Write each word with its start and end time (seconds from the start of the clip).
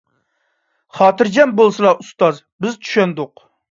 خاتىرجەم 1.01 1.55
بولسىلا، 1.61 1.95
ئۇستاز، 2.03 2.45
بىز 2.65 2.85
چۈشەندۇق. 2.85 3.51